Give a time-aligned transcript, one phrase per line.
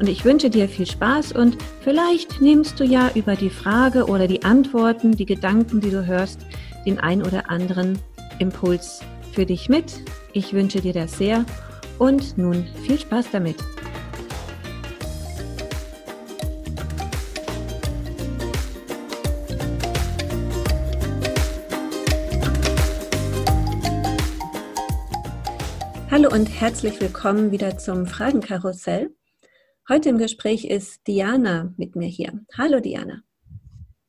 [0.00, 4.28] und ich wünsche dir viel Spaß und vielleicht nimmst du ja über die Frage oder
[4.28, 6.40] die Antworten, die Gedanken, die du hörst,
[6.86, 7.98] den ein oder anderen
[8.38, 9.00] Impuls
[9.32, 10.00] für dich mit.
[10.32, 11.44] Ich wünsche dir das sehr
[11.98, 13.56] und nun viel Spaß damit.
[26.10, 29.17] Hallo und herzlich willkommen wieder zum Fragenkarussell.
[29.90, 32.44] Heute im Gespräch ist Diana mit mir hier.
[32.58, 33.22] Hallo Diana.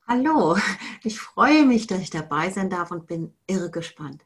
[0.06, 0.58] Hallo,
[1.06, 4.26] ich freue mich, dass ich dabei sein darf und bin irre gespannt.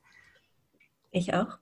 [1.11, 1.59] Ich auch.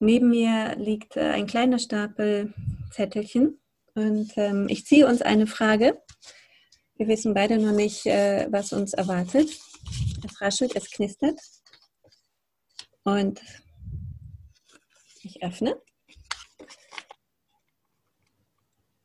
[0.00, 2.52] Neben mir liegt äh, ein kleiner Stapel
[2.90, 3.60] Zettelchen
[3.94, 6.02] und ähm, ich ziehe uns eine Frage.
[6.96, 9.56] Wir wissen beide noch nicht, äh, was uns erwartet.
[10.26, 11.38] Es raschelt, es knistert.
[13.04, 13.40] Und
[15.22, 15.80] ich öffne.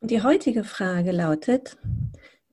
[0.04, 1.78] Die heutige Frage lautet,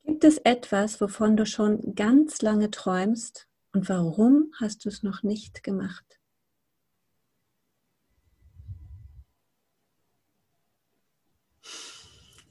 [0.06, 5.22] gibt es etwas, wovon du schon ganz lange träumst und warum hast du es noch
[5.22, 6.18] nicht gemacht?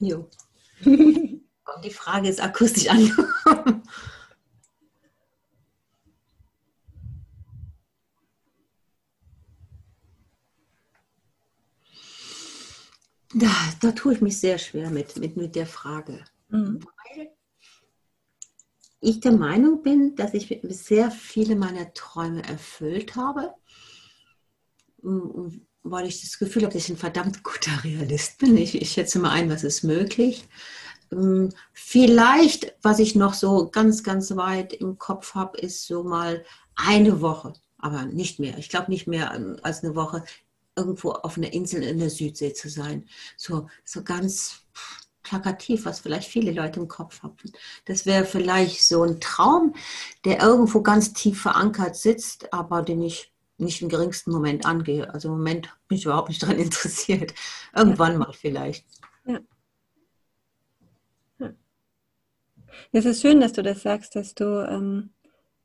[0.01, 0.29] Jo.
[0.85, 3.83] Die Frage ist akustisch angekommen.
[13.35, 16.25] Da, da tue ich mich sehr schwer mit, mit, mit der Frage.
[16.49, 16.81] Mhm.
[16.83, 17.31] Weil
[19.01, 23.55] ich der Meinung bin, dass ich sehr viele meiner Träume erfüllt habe,
[25.03, 28.57] weil ich das Gefühl habe, dass ich ein verdammt guter Realist bin.
[28.57, 30.47] Ich, ich schätze mal ein, was ist möglich.
[31.13, 36.45] Ähm, vielleicht, was ich noch so ganz, ganz weit im Kopf habe, ist so mal
[36.75, 38.59] eine Woche, aber nicht mehr.
[38.59, 39.33] Ich glaube nicht mehr
[39.63, 40.25] als eine Woche
[40.81, 43.07] irgendwo auf einer Insel in der Südsee zu sein.
[43.37, 44.63] So, so ganz
[45.23, 47.37] plakativ, was vielleicht viele Leute im Kopf haben.
[47.85, 49.75] Das wäre vielleicht so ein Traum,
[50.25, 55.13] der irgendwo ganz tief verankert sitzt, aber den ich nicht im geringsten Moment angehe.
[55.13, 57.35] Also im Moment bin ich überhaupt nicht daran interessiert.
[57.77, 58.87] Irgendwann mal vielleicht.
[59.27, 59.41] Ja.
[61.39, 61.51] ja.
[62.93, 65.11] Es ist schön, dass du das sagst, dass du ähm,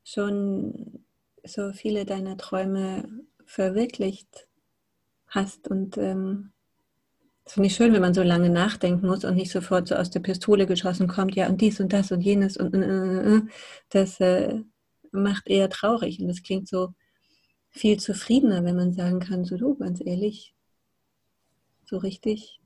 [0.04, 1.04] schon
[1.44, 3.08] so viele deiner Träume
[3.46, 4.46] verwirklicht
[5.36, 5.68] hast.
[5.68, 6.50] Und ähm,
[7.44, 10.10] das finde ich schön, wenn man so lange nachdenken muss und nicht sofort so aus
[10.10, 13.42] der Pistole geschossen kommt, ja, und dies und das und jenes und äh, äh, äh
[13.90, 14.62] das äh,
[15.12, 16.18] macht eher traurig.
[16.20, 16.94] Und das klingt so
[17.70, 20.54] viel zufriedener, wenn man sagen kann, so du, ganz ehrlich,
[21.84, 22.60] so richtig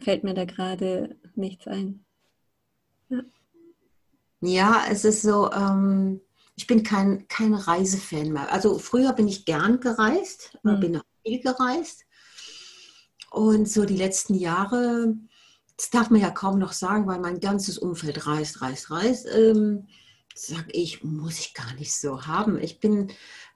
[0.00, 2.04] fällt mir da gerade nichts ein.
[3.08, 3.22] Ja,
[4.40, 6.20] ja es ist so, ähm,
[6.56, 8.52] ich bin kein, kein Reisefan mehr.
[8.52, 10.80] Also früher bin ich gern gereist, mhm.
[10.80, 12.04] bin auch viel gereist.
[13.30, 15.14] Und so die letzten Jahre,
[15.76, 19.26] das darf man ja kaum noch sagen, weil mein ganzes Umfeld reist, reist, reist.
[19.34, 19.88] Ähm,
[20.34, 22.60] sag ich, muss ich gar nicht so haben.
[22.60, 23.10] Ich bin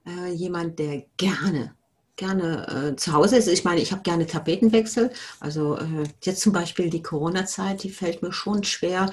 [0.07, 1.77] äh, jemand, der gerne
[2.19, 3.49] gerne äh, zu Hause ist.
[3.49, 5.11] Ich meine, ich habe gerne Tapetenwechsel.
[5.41, 9.11] Also äh, jetzt zum Beispiel die Corona-Zeit, die fällt mir schon schwer,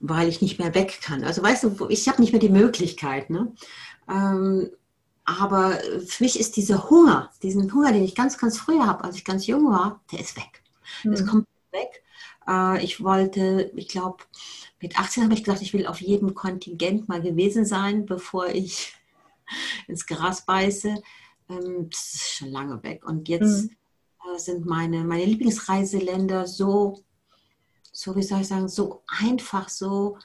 [0.00, 1.24] weil ich nicht mehr weg kann.
[1.24, 3.28] Also weißt du, ich habe nicht mehr die Möglichkeit.
[3.28, 3.52] Ne?
[4.08, 4.70] Ähm,
[5.24, 9.16] aber für mich ist dieser Hunger, diesen Hunger, den ich ganz, ganz früher habe, als
[9.16, 10.62] ich ganz jung war, der ist weg.
[11.02, 11.10] Mhm.
[11.10, 12.02] Das kommt weg.
[12.48, 14.24] Äh, ich wollte, ich glaube,
[14.80, 18.94] mit 18 habe ich gesagt, ich will auf jedem Kontingent mal gewesen sein, bevor ich
[19.88, 21.02] ins Gras beiße.
[21.48, 23.04] Ähm, das ist schon lange weg.
[23.06, 23.76] Und jetzt mhm.
[24.34, 27.04] Äh, sind meine, meine Lieblingsreiseländer so,
[27.92, 30.18] so, wie soll ich sagen, so einfach, so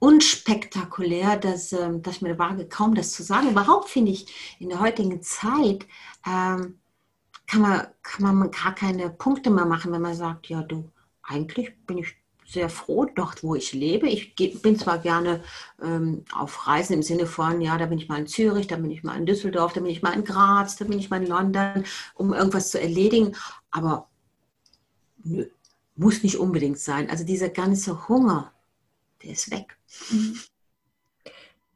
[0.00, 3.50] unspektakulär, dass, ähm, dass ich mir wage, kaum das zu sagen.
[3.50, 5.86] Überhaupt finde ich, in der heutigen Zeit
[6.26, 6.80] ähm,
[7.46, 10.90] kann, man, kann man gar keine Punkte mehr machen, wenn man sagt, ja du,
[11.22, 12.16] eigentlich bin ich
[12.50, 14.08] sehr froh dort, wo ich lebe.
[14.08, 15.42] Ich bin zwar gerne
[15.82, 18.90] ähm, auf Reisen im Sinne von, ja, da bin ich mal in Zürich, da bin
[18.90, 21.28] ich mal in Düsseldorf, da bin ich mal in Graz, da bin ich mal in
[21.28, 23.36] London, um irgendwas zu erledigen,
[23.70, 24.08] aber
[25.22, 25.46] nö,
[25.94, 27.08] muss nicht unbedingt sein.
[27.08, 28.52] Also dieser ganze Hunger,
[29.22, 29.78] der ist weg.
[30.10, 30.38] Mhm.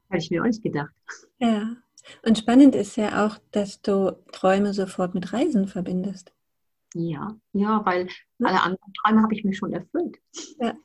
[0.08, 0.92] Hätte ich mir auch nicht gedacht.
[1.38, 1.76] Ja,
[2.22, 6.33] und spannend ist ja auch, dass du Träume sofort mit Reisen verbindest.
[6.96, 8.08] Ja, ja, weil
[8.40, 10.16] alle anderen Träume habe ich mir schon erfüllt.
[10.60, 10.74] Ja.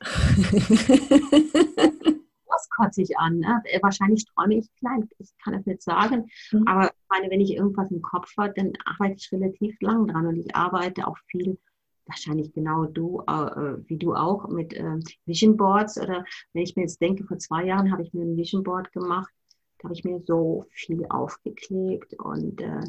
[2.50, 3.38] das kotze ich an.
[3.38, 3.62] Ne?
[3.64, 6.28] Äh, wahrscheinlich träume ich klein, ich kann das nicht sagen.
[6.50, 6.66] Mhm.
[6.66, 10.26] Aber ich meine, wenn ich irgendwas im Kopf habe, dann arbeite ich relativ lang dran
[10.26, 11.58] und ich arbeite auch viel,
[12.06, 15.96] wahrscheinlich genau du, äh, wie du auch, mit äh, Vision Boards.
[15.96, 18.90] Oder wenn ich mir jetzt denke, vor zwei Jahren habe ich mir ein Vision Board
[18.92, 19.32] gemacht,
[19.78, 22.82] da habe ich mir so viel aufgeklebt und äh,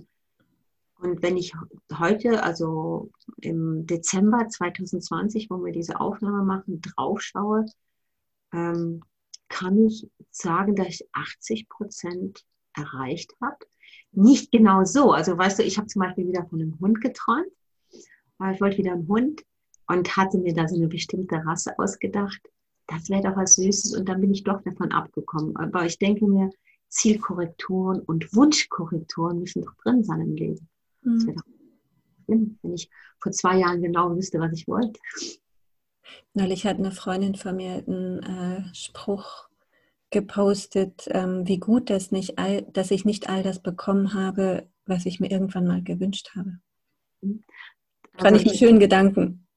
[1.01, 1.53] und wenn ich
[1.97, 3.11] heute, also
[3.41, 7.65] im Dezember 2020, wo wir diese Aufnahme machen, draufschaue,
[8.53, 9.01] ähm,
[9.49, 12.45] kann ich sagen, dass ich 80 Prozent
[12.75, 13.57] erreicht habe.
[14.11, 15.11] Nicht genau so.
[15.11, 17.51] Also weißt du, ich habe zum Beispiel wieder von einem Hund geträumt.
[18.53, 19.43] Ich wollte wieder einen Hund
[19.87, 22.41] und hatte mir da so eine bestimmte Rasse ausgedacht.
[22.87, 25.55] Das wäre doch was Süßes und dann bin ich doch davon abgekommen.
[25.57, 26.51] Aber ich denke mir,
[26.89, 30.69] Zielkorrekturen und Wunschkorrekturen müssen doch drin sein im Leben.
[31.01, 31.15] Mhm.
[31.15, 31.43] Das wäre doch
[32.25, 32.89] schlimm, wenn ich
[33.19, 34.99] vor zwei Jahren genau wüsste, was ich wollte.
[36.33, 39.49] Neulich hat eine Freundin von mir einen äh, Spruch
[40.09, 45.05] gepostet, ähm, wie gut das nicht all, dass ich nicht all das bekommen habe, was
[45.05, 46.59] ich mir irgendwann mal gewünscht habe.
[47.21, 47.43] Mhm.
[48.17, 49.47] Fand ich einen schönen Gedanken.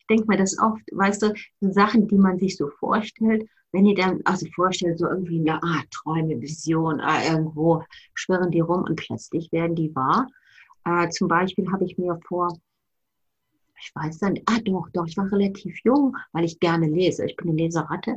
[0.00, 1.32] Ich denke mir das oft, weißt du,
[1.72, 5.82] Sachen, die man sich so vorstellt, wenn ihr dann, also vorstellt, so irgendwie eine ah,
[5.90, 7.82] Träume, Vision, ah, irgendwo
[8.12, 10.28] schwirren die rum und plötzlich werden die wahr.
[10.84, 12.56] Äh, zum Beispiel habe ich mir vor,
[13.80, 17.24] ich weiß dann, ah doch, doch, ich war relativ jung, weil ich gerne lese.
[17.26, 18.14] Ich bin eine Leseratte.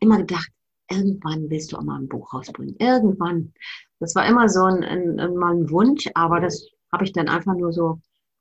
[0.00, 0.50] Immer gedacht,
[0.90, 2.76] irgendwann willst du auch mal ein Buch rausbringen.
[2.78, 3.52] Irgendwann.
[3.98, 7.28] Das war immer so ein, ein, ein, mal ein Wunsch, aber das habe ich dann
[7.28, 8.00] einfach nur so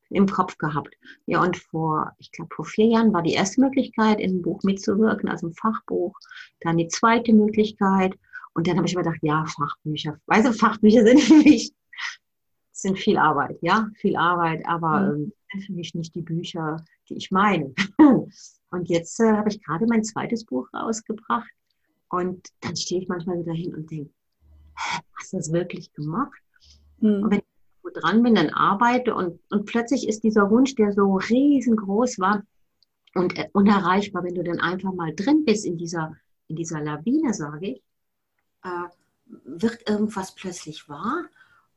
[0.09, 0.93] im Kopf gehabt.
[1.25, 4.61] Ja, und vor, ich glaube, vor vier Jahren war die erste Möglichkeit, in einem Buch
[4.63, 6.17] mitzuwirken, also ein Fachbuch.
[6.59, 8.13] Dann die zweite Möglichkeit.
[8.53, 10.19] Und dann habe ich mir gedacht, ja, Fachbücher.
[10.25, 11.73] Weißt du, Fachbücher sind für mich
[12.81, 15.31] sind viel Arbeit, ja, viel Arbeit, aber mhm.
[15.53, 17.73] ähm, für mich nicht die Bücher, die ich meine.
[17.97, 21.49] und jetzt äh, habe ich gerade mein zweites Buch rausgebracht
[22.09, 24.11] und dann stehe ich manchmal wieder hin und denke,
[25.17, 26.39] hast du das wirklich gemacht?
[26.99, 27.23] Mhm.
[27.23, 31.15] Und wenn ich dran bin, dann arbeite und, und plötzlich ist dieser Wunsch, der so
[31.15, 32.43] riesengroß war
[33.15, 36.15] und äh, unerreichbar, wenn du dann einfach mal drin bist in dieser,
[36.47, 37.83] in dieser Lawine, sage ich,
[38.63, 38.87] äh,
[39.45, 41.25] wird irgendwas plötzlich wahr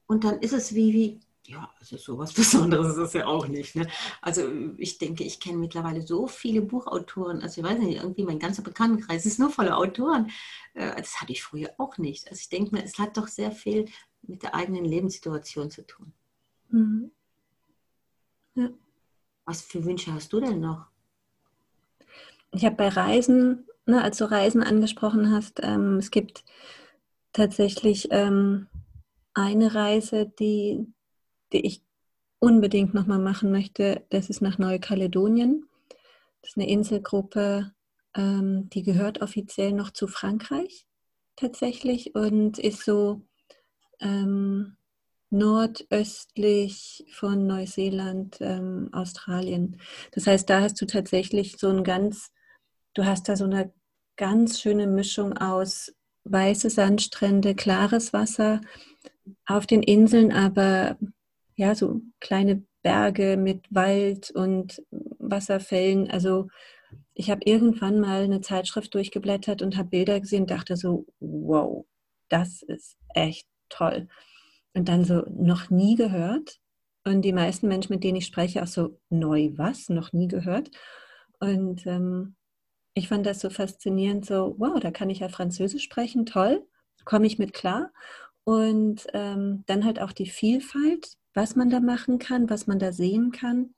[0.06, 3.76] und dann ist es wie, wie ja, also sowas Besonderes ist es ja auch nicht.
[3.76, 3.86] Ne?
[4.22, 7.42] Also ich denke, ich kenne mittlerweile so viele Buchautoren.
[7.42, 10.30] Also ich weiß nicht, irgendwie mein ganzer Bekanntenkreis ist nur voller Autoren.
[10.72, 12.28] Äh, das hatte ich früher auch nicht.
[12.28, 13.86] Also ich denke mir, es hat doch sehr viel
[14.22, 16.12] mit der eigenen Lebenssituation zu tun.
[16.70, 17.10] Mhm.
[18.54, 18.70] Ja.
[19.44, 20.86] Was für Wünsche hast du denn noch?
[22.52, 26.44] Ich habe bei Reisen, ne, als du Reisen angesprochen hast, ähm, es gibt
[27.32, 28.68] tatsächlich ähm,
[29.34, 30.86] eine Reise, die,
[31.52, 31.82] die ich
[32.38, 35.66] unbedingt nochmal machen möchte, das ist nach Neukaledonien.
[36.40, 37.72] Das ist eine Inselgruppe,
[38.14, 40.86] ähm, die gehört offiziell noch zu Frankreich
[41.36, 43.22] tatsächlich und ist so
[44.00, 44.76] ähm,
[45.30, 49.80] nordöstlich von Neuseeland, ähm, Australien.
[50.12, 52.30] Das heißt, da hast du tatsächlich so ein ganz,
[52.94, 53.72] du hast da so eine
[54.16, 55.92] ganz schöne Mischung aus
[56.24, 58.60] weiße Sandstrände, klares Wasser,
[59.46, 60.98] auf den Inseln aber
[61.56, 64.82] ja so kleine Berge mit Wald und
[65.18, 66.10] Wasserfällen.
[66.10, 66.48] Also
[67.14, 71.86] ich habe irgendwann mal eine Zeitschrift durchgeblättert und habe Bilder gesehen und dachte so, wow,
[72.28, 74.08] das ist echt toll.
[74.74, 76.58] Und dann so, noch nie gehört.
[77.04, 80.70] Und die meisten Menschen, mit denen ich spreche, auch so, neu was, noch nie gehört.
[81.38, 82.34] Und ähm,
[82.94, 86.66] ich fand das so faszinierend, so, wow, da kann ich ja Französisch sprechen, toll,
[87.04, 87.92] komme ich mit klar.
[88.44, 92.92] Und ähm, dann halt auch die Vielfalt, was man da machen kann, was man da
[92.92, 93.74] sehen kann.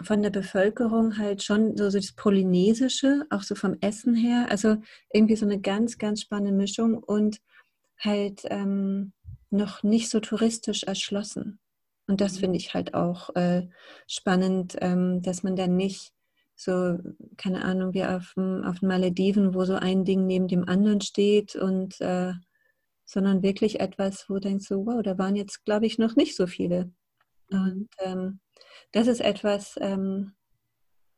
[0.00, 4.46] Von der Bevölkerung halt schon so, so das Polynesische, auch so vom Essen her.
[4.50, 4.76] Also
[5.12, 7.40] irgendwie so eine ganz, ganz spannende Mischung und
[7.98, 9.12] halt ähm,
[9.50, 11.58] noch nicht so touristisch erschlossen.
[12.06, 12.40] Und das mhm.
[12.40, 13.66] finde ich halt auch äh,
[14.06, 16.12] spannend, ähm, dass man dann nicht
[16.54, 16.98] so,
[17.36, 21.54] keine Ahnung, wie auf, auf den Malediven, wo so ein Ding neben dem anderen steht
[21.54, 22.32] und äh,
[23.06, 26.36] sondern wirklich etwas, wo du denkst, so, wow, da waren jetzt, glaube ich, noch nicht
[26.36, 26.92] so viele.
[27.50, 28.40] Und ähm,
[28.92, 30.32] das ist etwas, ähm,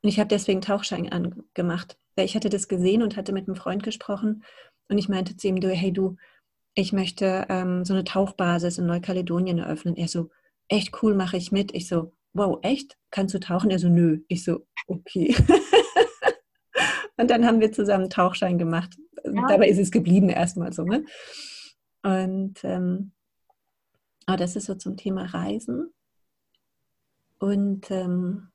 [0.02, 3.82] ich habe deswegen Tauchschein angemacht, weil ich hatte das gesehen und hatte mit einem Freund
[3.82, 4.44] gesprochen
[4.88, 6.16] und ich meinte zu ihm, du, hey du,
[6.74, 9.96] ich möchte ähm, so eine Tauchbasis in Neukaledonien eröffnen.
[9.96, 10.30] Er so,
[10.68, 11.74] echt cool, mache ich mit.
[11.74, 12.96] Ich so, wow, echt?
[13.10, 13.70] Kannst du tauchen?
[13.70, 14.20] Er so, nö.
[14.28, 15.34] Ich so, okay.
[17.16, 18.96] und dann haben wir zusammen Tauchschein gemacht.
[19.24, 19.46] Ja.
[19.48, 20.84] Dabei ist es geblieben erstmal so.
[20.84, 21.04] Ne?
[22.08, 23.12] Und ähm,
[24.24, 25.92] aber das ist so zum Thema Reisen.
[27.38, 28.48] Und ähm,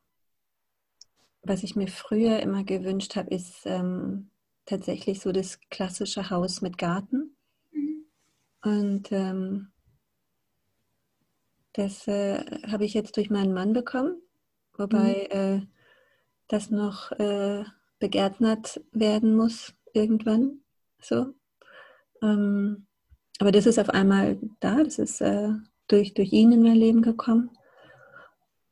[1.43, 4.31] was ich mir früher immer gewünscht habe, ist ähm,
[4.65, 7.35] tatsächlich so das klassische Haus mit Garten.
[7.71, 8.05] Mhm.
[8.63, 9.71] Und ähm,
[11.73, 14.19] das äh, habe ich jetzt durch meinen Mann bekommen,
[14.75, 15.37] wobei mhm.
[15.37, 15.67] äh,
[16.47, 17.65] das noch äh,
[17.99, 20.61] begärtnert werden muss irgendwann.
[20.99, 21.35] So.
[22.23, 22.87] Ähm,
[23.39, 25.49] aber das ist auf einmal da, das ist äh,
[25.87, 27.49] durch, durch ihn in mein Leben gekommen.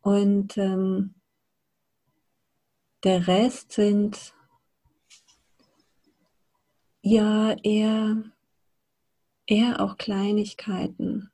[0.02, 1.16] Und ähm,
[3.04, 4.34] der Rest sind
[7.02, 8.24] ja eher,
[9.48, 11.32] eher auch Kleinigkeiten.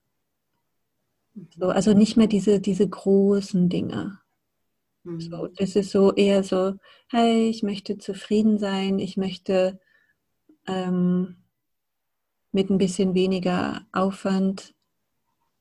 [1.56, 4.20] So, also nicht mehr diese, diese großen Dinge.
[5.04, 5.22] Mhm.
[5.22, 6.76] So, das ist so eher so,
[7.10, 9.80] hey, ich möchte zufrieden sein, ich möchte
[10.66, 11.38] ähm,
[12.58, 14.74] mit ein bisschen weniger Aufwand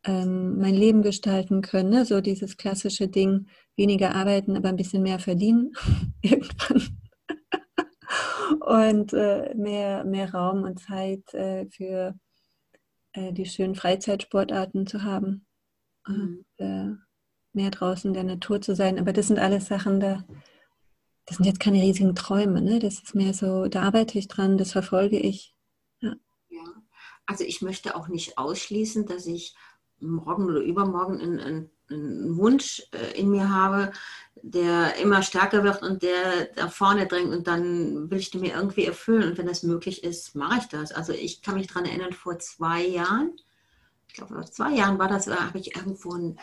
[0.04, 1.90] ähm, mein Leben gestalten können.
[1.90, 2.06] Ne?
[2.06, 5.74] So dieses klassische Ding, weniger arbeiten, aber ein bisschen mehr verdienen
[6.22, 6.98] irgendwann.
[8.60, 12.14] und äh, mehr, mehr Raum und Zeit äh, für
[13.12, 15.44] äh, die schönen Freizeitsportarten zu haben.
[16.06, 16.46] Mhm.
[16.58, 16.94] Und, äh,
[17.52, 18.98] mehr draußen in der Natur zu sein.
[18.98, 20.24] Aber das sind alles Sachen, da,
[21.26, 22.62] das sind jetzt keine riesigen Träume.
[22.62, 22.78] Ne?
[22.78, 25.55] Das ist mehr so, da arbeite ich dran, das verfolge ich.
[27.26, 29.54] Also ich möchte auch nicht ausschließen, dass ich
[30.00, 31.70] morgen oder übermorgen einen, einen,
[32.36, 33.92] Wunsch äh, in mir habe,
[34.42, 38.54] der immer stärker wird und der da vorne drängt und dann will ich den mir
[38.54, 40.90] irgendwie erfüllen und wenn das möglich ist, mache ich das.
[40.90, 43.36] Also ich kann mich daran erinnern, vor zwei Jahren,
[44.08, 46.40] ich glaube vor zwei Jahren war das, da habe ich irgendwo einen,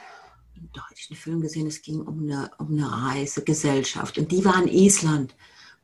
[0.56, 5.36] einen Film gesehen, es ging um eine, um eine Reisegesellschaft und die war in Island.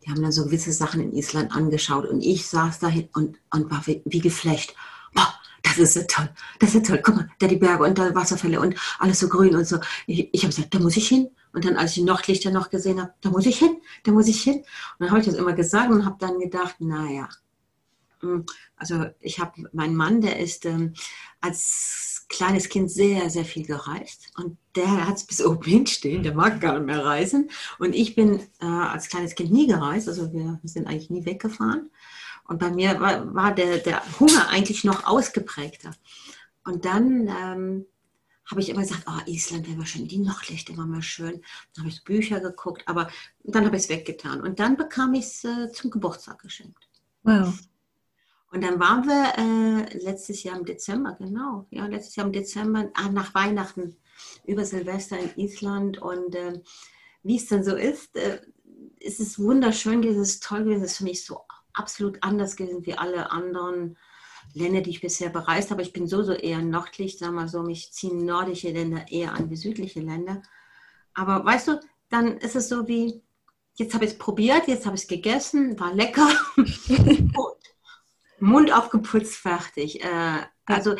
[0.03, 3.71] Die haben dann so gewisse Sachen in Island angeschaut und ich saß da und, und
[3.71, 4.75] war wie, wie geflecht.
[5.13, 6.29] Boah, das ist so toll,
[6.59, 7.01] das ist so toll.
[7.03, 9.79] Guck mal, da die Berge und da Wasserfälle und alles so grün und so.
[10.07, 11.29] Ich, ich habe gesagt, da muss ich hin.
[11.51, 14.41] Und dann, als ich Nordlichter noch gesehen habe, da muss ich hin, da muss ich
[14.41, 14.57] hin.
[14.57, 14.65] Und
[14.99, 17.27] dann habe ich das immer gesagt und habe dann gedacht, naja,
[18.21, 20.93] hm, also ich habe meinen Mann, der ist ähm,
[21.41, 26.33] als kleines Kind sehr, sehr viel gereist und der hat es bis oben hinstehen, der
[26.33, 27.49] mag gar nicht mehr reisen.
[27.79, 31.89] Und ich bin äh, als kleines Kind nie gereist, also wir sind eigentlich nie weggefahren.
[32.45, 35.91] Und bei mir war, war der, der Hunger eigentlich noch ausgeprägter.
[36.63, 37.85] Und dann ähm,
[38.49, 41.41] habe ich immer gesagt, oh, Island wäre schön, die Nordlichter war mal schön.
[41.73, 43.09] Dann habe ich Bücher geguckt, aber
[43.43, 44.41] dann habe ich es weggetan.
[44.41, 46.89] Und dann bekam ich es äh, zum Geburtstag geschenkt.
[47.23, 47.53] Wow.
[48.51, 52.89] Und dann waren wir äh, letztes Jahr im Dezember, genau, ja, letztes Jahr im Dezember,
[52.95, 53.95] ah, nach Weihnachten
[54.45, 56.01] über Silvester in Island.
[56.01, 56.59] Und äh,
[57.21, 58.41] wie es dann so ist, äh,
[58.99, 61.41] ist es wunderschön, dieses toll gewesen, es ist für mich so
[61.73, 63.97] absolut anders gewesen wie alle anderen
[64.53, 65.83] Länder, die ich bisher bereist habe.
[65.83, 69.49] Ich bin so, so eher nördlich, sagen wir so, mich ziehen nordische Länder eher an
[69.49, 70.41] wie südliche Länder.
[71.13, 71.79] Aber weißt du,
[72.09, 73.21] dann ist es so wie,
[73.75, 76.29] jetzt habe ich es probiert, jetzt habe ich es gegessen, war lecker.
[78.39, 80.03] Mund aufgeputzt, fertig.
[80.03, 80.95] Äh, also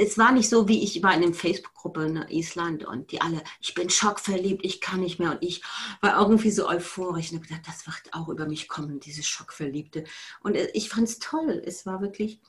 [0.00, 3.42] es war nicht so, wie ich war in einer Facebook-Gruppe in Island und die alle,
[3.60, 5.62] ich bin schockverliebt, ich kann nicht mehr und ich
[6.00, 10.04] war irgendwie so euphorisch und habe gedacht, das wird auch über mich kommen, dieses Schockverliebte.
[10.42, 11.62] Und äh, ich fand es toll.
[11.64, 12.40] Es war wirklich,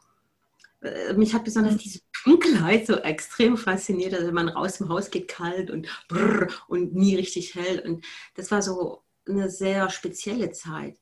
[0.81, 4.13] äh, mich hat besonders diese Dunkelheit so extrem fasziniert.
[4.13, 7.79] Also wenn man raus im Haus geht, kalt und brrr und nie richtig hell.
[7.85, 10.97] Und das war so eine sehr spezielle Zeit.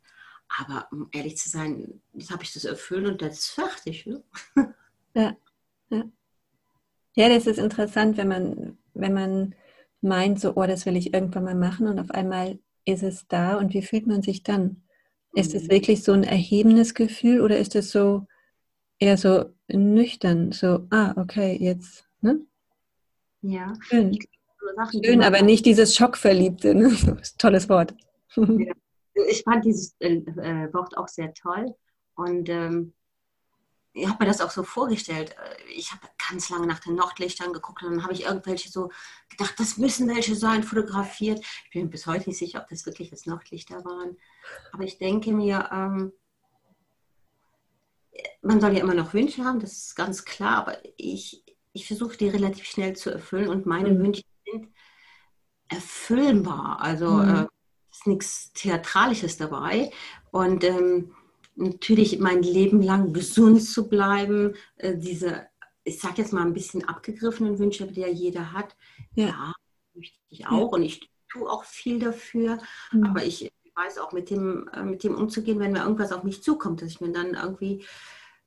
[0.59, 4.05] Aber um ehrlich zu sein, jetzt habe ich das erfüllt und das ist fertig.
[4.05, 4.23] Ne?
[5.13, 5.35] Ja,
[5.89, 6.05] ja.
[7.15, 9.55] Ja, das ist interessant, wenn man, wenn man
[9.99, 13.57] meint, so, oh, das will ich irgendwann mal machen und auf einmal ist es da
[13.57, 14.83] und wie fühlt man sich dann?
[15.33, 15.71] Ist es mhm.
[15.71, 18.25] wirklich so ein erhebendes Gefühl oder ist es so
[18.99, 22.39] eher so nüchtern, so, ah, okay, jetzt, ne?
[23.41, 23.73] Ja.
[23.81, 24.17] Schön,
[25.03, 26.95] Schön aber nicht dieses Schockverliebte, ne?
[27.37, 27.93] Tolles Wort.
[28.37, 28.73] Ja.
[29.29, 31.75] Ich fand dieses äh, äh, Wort auch sehr toll
[32.15, 32.93] und ähm,
[33.93, 35.31] ich habe mir das auch so vorgestellt.
[35.31, 38.89] Äh, ich habe ganz lange nach den Nordlichtern geguckt und dann habe ich irgendwelche so
[39.29, 41.39] gedacht, das müssen welche sein, fotografiert.
[41.65, 44.17] Ich bin bis heute nicht sicher, ob das wirklich das Nordlichter waren.
[44.71, 46.13] Aber ich denke mir, ähm,
[48.41, 52.17] man soll ja immer noch Wünsche haben, das ist ganz klar, aber ich, ich versuche
[52.17, 53.99] die relativ schnell zu erfüllen und meine mhm.
[53.99, 54.69] Wünsche sind
[55.69, 56.81] erfüllbar.
[56.81, 57.35] Also mhm.
[57.35, 57.47] äh,
[57.91, 59.91] ist nichts Theatralisches dabei.
[60.31, 61.13] Und ähm,
[61.55, 65.47] natürlich mein Leben lang gesund zu bleiben, äh, diese,
[65.83, 68.75] ich sage jetzt mal ein bisschen abgegriffenen Wünsche, die ja jeder hat,
[69.15, 69.53] ja, ja
[69.93, 70.77] möchte ich auch ja.
[70.77, 72.59] und ich tue auch viel dafür,
[72.91, 73.05] mhm.
[73.05, 76.43] aber ich weiß auch mit dem, äh, mit dem umzugehen, wenn mir irgendwas auf mich
[76.43, 77.85] zukommt, dass ich mir dann irgendwie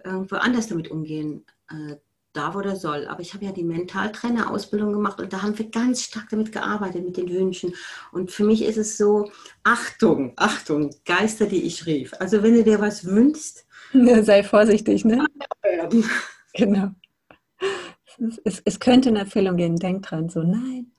[0.02, 1.96] irgendwo anders damit umgehen äh,
[2.36, 3.06] darf oder soll.
[3.06, 7.04] Aber ich habe ja die Mentaltrainer-Ausbildung gemacht und da haben wir ganz stark damit gearbeitet,
[7.04, 7.74] mit den Wünschen.
[8.12, 9.30] Und für mich ist es so,
[9.62, 12.12] Achtung, Achtung, Geister, die ich rief.
[12.18, 13.66] Also wenn du dir was wünschst.
[13.92, 15.24] Ja, sei vorsichtig, ne?
[16.54, 16.90] Genau.
[18.44, 20.92] Es, es könnte in Erfüllung gehen, denk dran, so nein.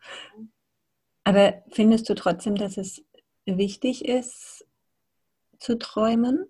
[1.24, 3.04] Aber findest du trotzdem, dass es
[3.46, 4.66] wichtig ist,
[5.60, 6.46] zu träumen?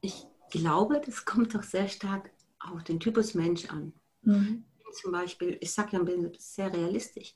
[0.00, 0.26] Ich
[0.60, 3.92] glaube, das kommt doch sehr stark auf den Typus Mensch an.
[4.22, 4.64] Mhm.
[4.92, 7.34] Zum Beispiel, ich sage ja, ich bin sehr realistisch.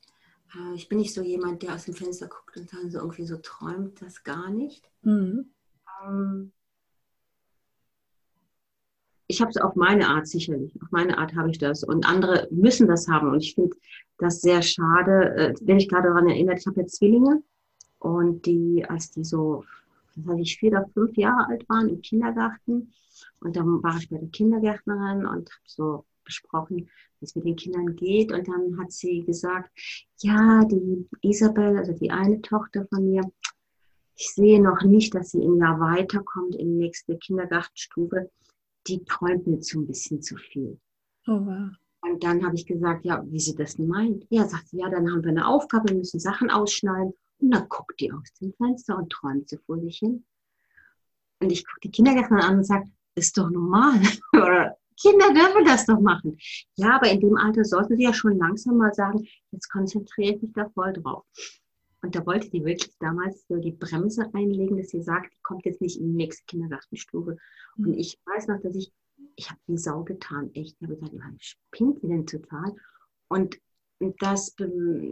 [0.54, 3.26] Äh, ich bin nicht so jemand, der aus dem Fenster guckt und dann so irgendwie
[3.26, 4.90] so träumt, das gar nicht.
[5.02, 5.50] Mhm.
[6.04, 6.52] Ähm,
[9.26, 10.74] ich habe es auf meine Art sicherlich.
[10.82, 11.84] Auf meine Art habe ich das.
[11.84, 13.30] Und andere müssen das haben.
[13.30, 13.76] Und ich finde
[14.18, 17.42] das sehr schade, äh, wenn ich gerade daran erinnere, ich habe ja Zwillinge
[18.00, 19.64] und die, als die so,
[20.16, 22.92] was weiß ich, vier oder fünf Jahre alt waren im Kindergarten.
[23.40, 26.88] Und dann war ich bei der Kindergärtnerin und habe so besprochen,
[27.18, 28.32] wie es mit den Kindern geht.
[28.32, 29.70] Und dann hat sie gesagt,
[30.18, 33.22] ja, die Isabel, also die eine Tochter von mir,
[34.16, 38.30] ich sehe noch nicht, dass sie im Jahr weiterkommt in die nächste Kindergartenstufe
[38.86, 40.78] die träumt mir zu ein bisschen zu viel.
[41.26, 41.70] Oh, wow.
[42.02, 44.26] Und dann habe ich gesagt, ja, wie sie das meint.
[44.30, 47.12] Ja, sagt sie, ja, dann haben wir eine Aufgabe, wir müssen Sachen ausschneiden.
[47.40, 50.24] Und dann guckt die aus dem Fenster und träumt sie vor sich hin.
[51.40, 54.00] Und ich gucke die Kindergärtnerin an und sage, ist doch normal.
[54.34, 56.36] Oder Kinder dürfen das doch machen.
[56.76, 60.42] Ja, aber in dem Alter sollten sie ja schon langsam mal sagen, jetzt konzentriere ich
[60.42, 61.24] mich da voll drauf.
[62.02, 65.64] Und da wollte die wirklich damals so die Bremse einlegen, dass sie sagt, die kommt
[65.64, 67.36] jetzt nicht in die nächste Kindergartenstufe.
[67.76, 67.86] Mhm.
[67.86, 68.92] Und ich weiß noch, dass ich,
[69.36, 70.76] ich habe die Sau getan, echt.
[70.80, 72.74] Ich habe gesagt, spinnt die denn total?
[73.28, 73.58] Und
[74.18, 74.54] das,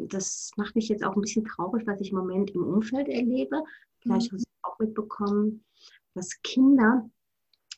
[0.08, 3.62] das macht mich jetzt auch ein bisschen traurig, was ich im Moment im Umfeld erlebe.
[4.00, 4.36] Vielleicht mhm.
[4.36, 5.64] hast du auch mitbekommen,
[6.14, 7.08] dass Kinder,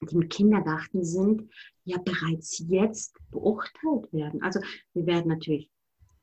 [0.00, 1.50] die im Kindergarten sind,
[1.84, 4.42] ja bereits jetzt beurteilt werden.
[4.42, 4.60] Also
[4.94, 5.70] wir werden natürlich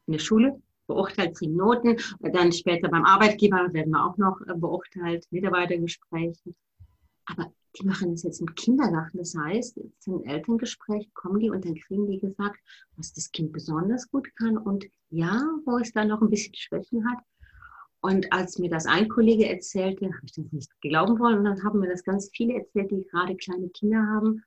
[0.06, 1.98] in der Schule beurteilt, kriegen Noten.
[2.20, 6.56] Dann später beim Arbeitgeber werden wir auch noch äh, beurteilt, Mitarbeitergespräche.
[7.26, 9.18] Aber die machen das jetzt im Kindergarten.
[9.18, 12.60] Das heißt, zum Elterngespräch kommen die und dann kriegen die gesagt,
[12.96, 17.10] was das Kind besonders gut kann und ja, wo es dann noch ein bisschen Schwächen
[17.10, 17.20] hat.
[18.02, 21.40] Und als mir das ein Kollege erzählte, habe ich das nicht glauben wollen.
[21.40, 24.44] Und dann haben mir das ganz viele erzählt, die gerade kleine Kinder haben.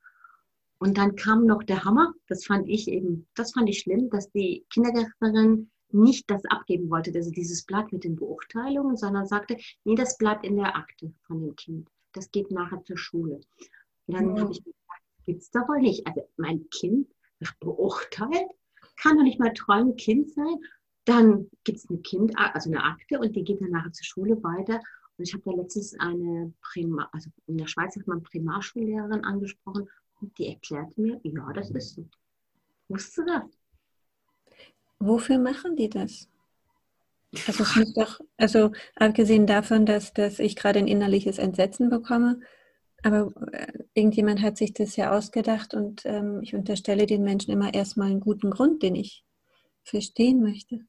[0.79, 2.15] Und dann kam noch der Hammer.
[2.29, 7.13] Das fand ich eben, das fand ich schlimm, dass die Kindergärtnerin nicht das abgeben wollte,
[7.15, 11.41] also dieses Blatt mit den Beurteilungen, sondern sagte, nee, das bleibt in der Akte von
[11.41, 11.89] dem Kind.
[12.13, 13.41] Das geht nachher zur Schule.
[14.07, 14.43] Und dann ja.
[14.43, 16.07] habe ich gesagt, gibt es doch wohl nicht.
[16.07, 18.51] Also mein Kind wird beurteilt,
[18.97, 20.57] kann doch nicht mal träumen Kind sein.
[21.05, 24.43] Dann gibt es eine Kind, also eine Akte und die geht dann nachher zur Schule
[24.43, 24.81] weiter.
[25.17, 29.89] Und ich habe da letztens eine Primar, also in der Schweiz hat man Primarschullehrerin angesprochen
[30.21, 32.07] und die erklärte mir, ja, das ist so.
[32.89, 33.45] Wusste das?
[34.99, 36.29] Wofür machen die das?
[37.47, 42.41] Also es muss doch, also abgesehen davon, dass, dass ich gerade ein innerliches Entsetzen bekomme,
[43.03, 47.73] aber äh, irgendjemand hat sich das ja ausgedacht und ähm, ich unterstelle den Menschen immer
[47.73, 49.25] erstmal einen guten Grund, den ich
[49.83, 50.81] verstehen möchte.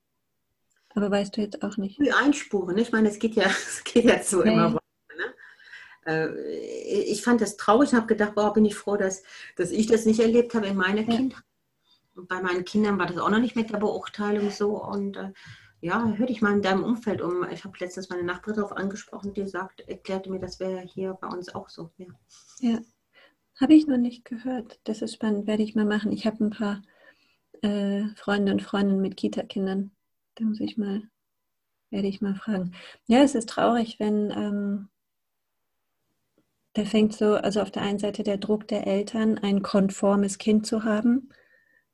[0.93, 1.99] Aber weißt du jetzt auch nicht.
[2.13, 4.53] Einspuren, ich meine, es geht ja, es geht ja so hey.
[4.53, 4.81] immer weiter.
[5.17, 6.33] Ne?
[6.33, 9.23] Äh, ich fand das traurig und habe gedacht, boah, bin ich froh, dass,
[9.55, 11.15] dass ich das nicht erlebt habe in meiner ja.
[11.15, 11.43] Kindheit.
[12.15, 14.83] Und bei meinen Kindern war das auch noch nicht mit der Beurteilung so.
[14.83, 15.31] Und äh,
[15.81, 17.43] ja, hör dich mal in deinem Umfeld um.
[17.51, 21.27] Ich habe letztens meine Nachbarin darauf angesprochen, die sagt, erklärte mir, das wäre hier bei
[21.27, 21.89] uns auch so.
[21.97, 22.05] Ja,
[22.59, 22.79] ja.
[23.59, 24.79] habe ich noch nicht gehört.
[24.83, 26.11] Das ist spannend, werde ich mal machen.
[26.11, 26.83] Ich habe ein paar
[27.63, 29.91] äh, Freunde und Freundinnen mit Kita-Kindern.
[30.35, 31.09] Da muss ich mal,
[31.89, 32.73] werde ich mal fragen.
[33.07, 34.87] Ja, es ist traurig, wenn ähm,
[36.73, 40.67] da fängt so, also auf der einen Seite der Druck der Eltern, ein konformes Kind
[40.67, 41.29] zu haben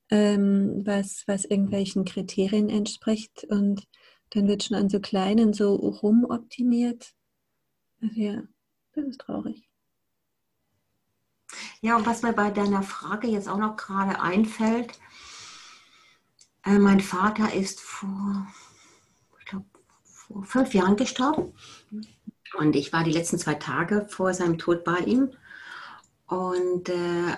[0.10, 3.46] ähm, was, was irgendwelchen Kriterien entspricht.
[3.50, 3.88] Und
[4.32, 7.14] dann wird schon an so kleinen so rumoptimiert.
[8.02, 8.44] Also ja,
[8.94, 9.68] das ist traurig.
[11.82, 15.00] Ja, und was mir bei deiner Frage jetzt auch noch gerade einfällt,
[16.66, 18.48] äh, mein Vater ist vor,
[19.40, 19.66] ich glaube,
[20.04, 21.54] vor fünf Jahren gestorben.
[22.58, 25.32] Und ich war die letzten zwei Tage vor seinem Tod bei ihm.
[26.28, 27.38] Und äh,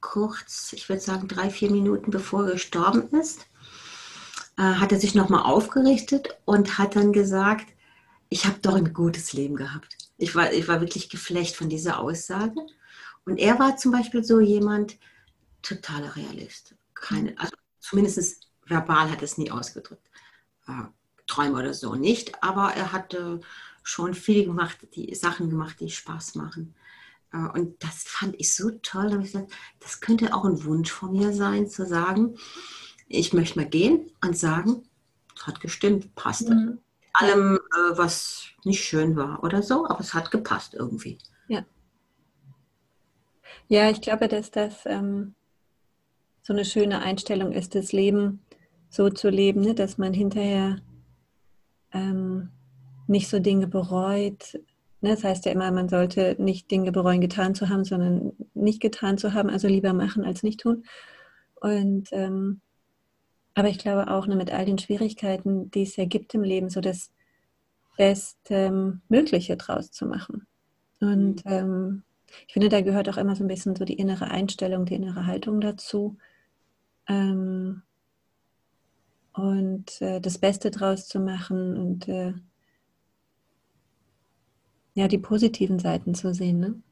[0.00, 3.46] kurz, ich würde sagen drei, vier Minuten bevor er gestorben ist,
[4.56, 7.66] äh, hat er sich nochmal aufgerichtet und hat dann gesagt,
[8.28, 9.96] ich habe doch ein gutes Leben gehabt.
[10.18, 12.54] Ich war, ich war wirklich geflecht von dieser Aussage.
[13.24, 14.98] Und er war zum Beispiel so jemand,
[15.62, 16.74] totaler Realist.
[16.94, 20.06] Keine, also zumindest verbal hat er es nie ausgedrückt.
[20.66, 20.84] Äh,
[21.26, 23.40] Träume oder so nicht, aber er hatte
[23.82, 26.74] schon viel gemacht, die Sachen gemacht, die Spaß machen.
[27.32, 29.06] Äh, und das fand ich so toll.
[29.06, 32.36] Da habe ich gesagt, das könnte auch ein Wunsch von mir sein, zu sagen,
[33.08, 34.82] ich möchte mal gehen und sagen,
[35.36, 36.54] es hat gestimmt, passte.
[36.54, 36.78] Mhm.
[37.12, 41.18] Allem, äh, was nicht schön war oder so, aber es hat gepasst irgendwie.
[41.48, 41.64] Ja.
[43.68, 45.34] Ja, ich glaube, dass das ähm,
[46.42, 48.40] so eine schöne Einstellung ist, das Leben
[48.90, 49.74] so zu leben, ne?
[49.74, 50.80] dass man hinterher
[51.92, 52.50] ähm,
[53.06, 54.60] nicht so Dinge bereut.
[55.00, 55.10] Ne?
[55.10, 59.18] Das heißt ja immer, man sollte nicht Dinge bereuen, getan zu haben, sondern nicht getan
[59.18, 60.84] zu haben, also lieber machen als nicht tun.
[61.56, 62.60] Und ähm,
[63.54, 66.70] aber ich glaube auch ne, mit all den Schwierigkeiten, die es ja gibt im Leben,
[66.70, 67.10] so das
[67.96, 70.46] Bestmögliche draus zu machen.
[71.00, 71.52] Und mhm.
[71.52, 72.02] ähm,
[72.46, 75.26] ich finde, da gehört auch immer so ein bisschen so die innere Einstellung, die innere
[75.26, 76.16] Haltung dazu.
[77.08, 77.82] Ähm,
[79.32, 82.34] und äh, das Beste draus zu machen und äh,
[84.94, 86.60] ja, die positiven Seiten zu sehen.
[86.60, 86.82] Ne?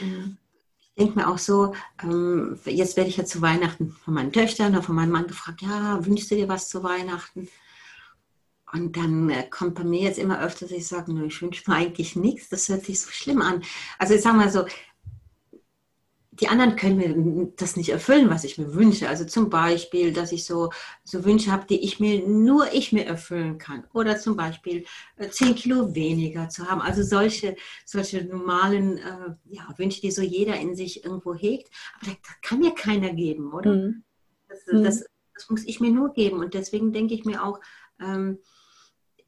[0.00, 0.38] Mhm.
[0.80, 4.72] Ich denke mir auch so, ähm, jetzt werde ich ja zu Weihnachten von meinen Töchtern
[4.72, 7.48] oder von meinem Mann gefragt, ja, wünschst du dir was zu Weihnachten?
[8.72, 11.76] Und dann äh, kommt bei mir jetzt immer öfter, dass ich sage, ich wünsche mir
[11.76, 13.62] eigentlich nichts, das hört sich so schlimm an.
[13.98, 14.66] Also ich sage mal so,
[16.40, 19.08] die anderen können mir das nicht erfüllen, was ich mir wünsche.
[19.08, 20.70] Also zum Beispiel, dass ich so,
[21.04, 23.84] so Wünsche habe, die ich mir nur ich mir erfüllen kann.
[23.92, 24.84] Oder zum Beispiel
[25.16, 26.80] äh, 10 Kilo weniger zu haben.
[26.80, 31.70] Also solche, solche normalen äh, ja, Wünsche, die so jeder in sich irgendwo hegt.
[32.00, 33.72] Aber das, das kann mir keiner geben, oder?
[33.72, 34.02] Mhm.
[34.48, 36.40] Das, das, das, muss ich mir nur geben.
[36.40, 37.60] Und deswegen denke ich mir auch,
[38.00, 38.38] ähm,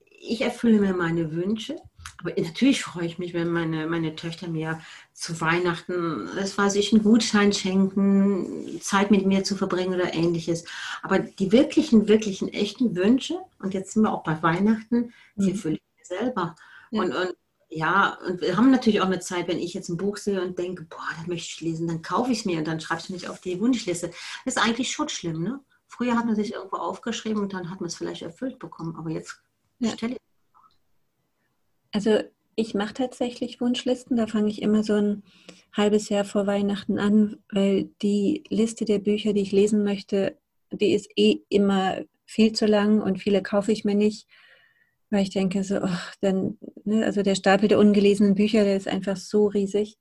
[0.09, 1.77] ich erfülle mir meine Wünsche.
[2.19, 4.81] Aber natürlich freue ich mich, wenn meine, meine Töchter mir
[5.13, 10.65] zu Weihnachten, das weiß ich, einen Gutschein schenken, Zeit mit mir zu verbringen oder ähnliches.
[11.03, 15.51] Aber die wirklichen, wirklichen, echten Wünsche, und jetzt sind wir auch bei Weihnachten, die mhm.
[15.51, 16.57] erfülle ich mir selber.
[16.91, 17.03] Ja.
[17.03, 17.35] Und, und
[17.69, 20.59] ja, und wir haben natürlich auch eine Zeit, wenn ich jetzt ein Buch sehe und
[20.59, 23.07] denke, boah, das möchte ich lesen, dann kaufe ich es mir und dann schreibe ich
[23.07, 24.09] es mich auf die Wunschliste.
[24.45, 25.61] Das ist eigentlich schon schlimm, ne?
[25.89, 29.11] Früher hat man sich irgendwo aufgeschrieben und dann hat man es vielleicht erfüllt bekommen, aber
[29.11, 29.41] jetzt
[29.79, 29.91] ja.
[29.91, 30.26] stelle ich
[31.97, 32.19] also
[32.57, 34.19] ich mache tatsächlich Wunschlisten.
[34.19, 35.23] Da fange ich immer so ein
[35.73, 40.37] halbes Jahr vor Weihnachten an, weil die Liste der Bücher, die ich lesen möchte,
[40.71, 44.29] die ist eh immer viel zu lang und viele kaufe ich mir nicht,
[45.09, 48.89] weil ich denke so, oh, dann, ne, also der Stapel der ungelesenen Bücher, der ist
[48.89, 49.97] einfach so riesig.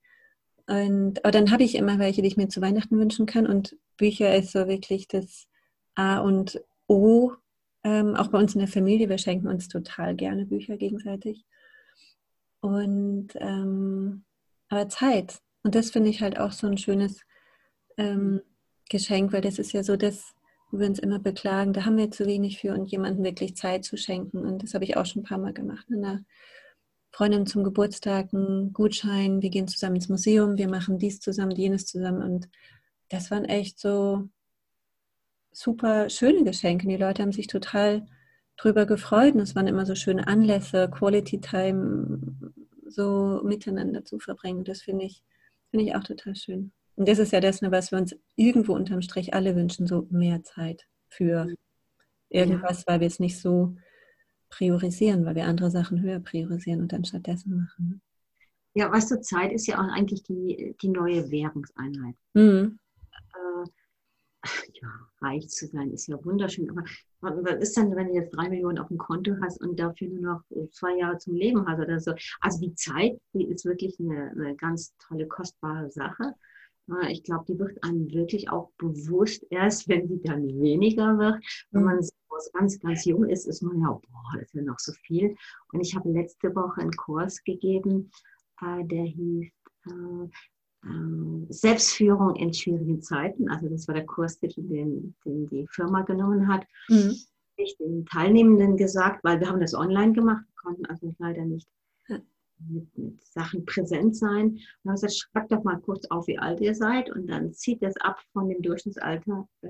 [0.66, 3.74] Und, aber dann habe ich immer welche, die ich mir zu Weihnachten wünschen kann und
[3.96, 5.46] Bücher ist so wirklich das
[5.94, 7.32] A und O.
[7.84, 11.46] Ähm, auch bei uns in der Familie, wir schenken uns total gerne Bücher gegenseitig.
[12.66, 14.24] Und ähm,
[14.68, 15.40] aber Zeit.
[15.62, 17.20] Und das finde ich halt auch so ein schönes
[17.96, 18.40] ähm,
[18.88, 20.34] Geschenk, weil das ist ja so das,
[20.70, 23.84] wo wir uns immer beklagen, da haben wir zu wenig für und jemandem wirklich Zeit
[23.84, 24.38] zu schenken.
[24.38, 25.86] Und das habe ich auch schon ein paar Mal gemacht.
[25.92, 26.24] Einer
[27.12, 31.86] Freundin zum Geburtstag einen Gutschein, wir gehen zusammen ins Museum, wir machen dies zusammen, jenes
[31.86, 32.20] zusammen.
[32.20, 32.48] Und
[33.10, 34.28] das waren echt so
[35.52, 36.88] super schöne Geschenke.
[36.88, 38.06] Die Leute haben sich total
[38.56, 42.52] drüber gefreut und es waren immer so schöne Anlässe, Quality Time
[42.86, 44.64] so miteinander zu verbringen.
[44.64, 45.22] Das finde ich,
[45.70, 46.72] finde ich auch total schön.
[46.94, 50.06] Und das ist ja das, ne, was wir uns irgendwo unterm Strich alle wünschen, so
[50.10, 51.46] mehr Zeit für
[52.30, 52.84] irgendwas, ja.
[52.86, 53.76] weil wir es nicht so
[54.48, 58.00] priorisieren, weil wir andere Sachen höher priorisieren und dann stattdessen machen.
[58.74, 62.14] Ja, weißt du, Zeit ist ja auch eigentlich die, die neue Währungseinheit.
[62.34, 62.78] Mhm.
[64.76, 64.88] Äh, ja,
[65.20, 66.84] reich zu sein ist ja wunderschön, aber
[67.20, 70.20] was ist denn, wenn du jetzt drei Millionen auf dem Konto hast und dafür nur
[70.20, 72.12] noch zwei Jahre zum Leben hast oder so?
[72.40, 76.34] Also die Zeit, die ist wirklich eine, eine ganz tolle, kostbare Sache.
[77.08, 81.44] Ich glaube, die wird einem wirklich auch bewusst erst, wenn sie dann weniger wird.
[81.72, 82.12] Wenn man so
[82.52, 85.34] ganz, ganz jung ist, ist man ja, boah, das ist ja noch so viel.
[85.72, 88.12] Und ich habe letzte Woche einen Kurs gegeben,
[88.60, 89.50] äh, der hieß
[89.86, 90.28] äh,
[91.48, 93.48] Selbstführung in schwierigen Zeiten.
[93.48, 96.66] Also das war der Kurstitel, den, den die Firma genommen hat.
[96.88, 97.16] Mhm.
[97.56, 101.68] Ich den Teilnehmenden gesagt, weil wir haben das online gemacht, konnten also leider nicht
[102.58, 104.46] mit, mit Sachen präsent sein.
[104.46, 107.26] Und dann habe ich gesagt, schreibt doch mal kurz auf, wie alt ihr seid und
[107.28, 109.68] dann zieht das ab von dem Durchschnittsalter äh,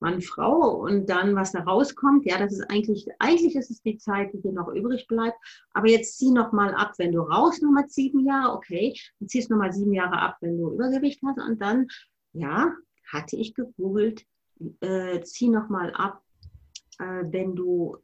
[0.00, 3.98] Mann, Frau und dann, was da rauskommt, ja, das ist eigentlich, eigentlich ist es die
[3.98, 5.36] Zeit, die dir noch übrig bleibt.
[5.72, 9.50] Aber jetzt zieh noch mal ab, wenn du raus nochmal sieben Jahre, okay, dann ziehst
[9.50, 11.88] noch mal sieben Jahre ab, wenn du Übergewicht hast und dann,
[12.32, 12.72] ja,
[13.10, 14.24] hatte ich gegoogelt,
[14.80, 16.22] äh, zieh noch mal ab,
[16.98, 17.96] äh, wenn du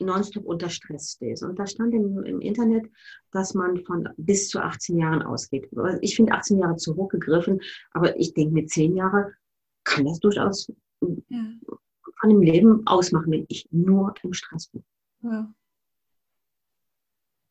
[0.00, 1.42] nonstop unter Stress stehst.
[1.42, 2.90] Und da stand im, im, Internet,
[3.30, 5.68] dass man von bis zu 18 Jahren ausgeht.
[6.00, 7.60] Ich finde 18 Jahre zu hoch gegriffen,
[7.92, 9.32] aber ich denke, mit 10 Jahren
[9.84, 10.72] kann das durchaus
[11.28, 11.44] ja.
[12.20, 14.84] von dem Leben ausmachen, wenn ich nur im Stress bin.
[15.22, 15.52] Ja.